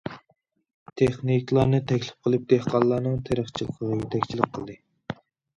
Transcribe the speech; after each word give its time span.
تېخنىكلارنى 1.01 1.81
تەكلىپ 1.91 2.29
قىلىپ 2.29 2.47
دېھقانلارنىڭ 2.55 3.21
تېرىقچىلىقىغا 3.29 3.99
يېتەكچىلىك 4.03 4.53
قىلدى. 4.57 4.81